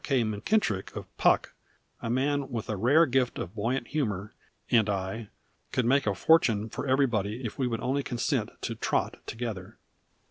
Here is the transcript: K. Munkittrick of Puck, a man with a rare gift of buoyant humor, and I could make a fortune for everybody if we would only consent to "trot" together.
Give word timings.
K. 0.03 0.23
Munkittrick 0.23 0.95
of 0.95 1.15
Puck, 1.17 1.53
a 2.01 2.09
man 2.09 2.49
with 2.49 2.69
a 2.71 2.75
rare 2.75 3.05
gift 3.05 3.37
of 3.37 3.53
buoyant 3.53 3.89
humor, 3.89 4.33
and 4.71 4.89
I 4.89 5.29
could 5.71 5.85
make 5.85 6.07
a 6.07 6.15
fortune 6.15 6.69
for 6.69 6.87
everybody 6.87 7.45
if 7.45 7.59
we 7.59 7.67
would 7.67 7.81
only 7.81 8.01
consent 8.01 8.49
to 8.63 8.73
"trot" 8.73 9.17
together. 9.27 9.77